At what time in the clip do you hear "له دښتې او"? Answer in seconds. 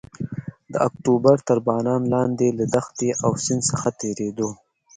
2.57-3.31